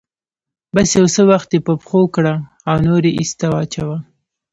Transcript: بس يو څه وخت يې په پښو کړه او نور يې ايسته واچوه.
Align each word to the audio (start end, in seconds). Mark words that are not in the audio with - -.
بس 0.73 0.89
يو 0.99 1.05
څه 1.15 1.21
وخت 1.31 1.49
يې 1.55 1.59
په 1.67 1.73
پښو 1.81 2.01
کړه 2.15 2.33
او 2.69 2.75
نور 2.87 3.01
يې 3.07 3.11
ايسته 3.19 3.45
واچوه. 3.51 3.97